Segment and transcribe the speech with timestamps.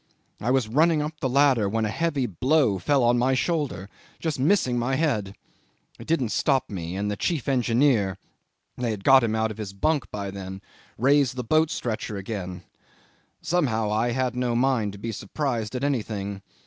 [0.39, 3.87] I was running up the ladder when a heavy blow fell on my shoulder,
[4.19, 5.35] just missing my head.
[5.99, 8.17] It didn't stop me, and the chief engineer
[8.79, 10.63] they had got him out of his bunk by then
[10.97, 12.63] raised the boat stretcher again.
[13.43, 16.41] Somehow I had no mind to be surprised at anything.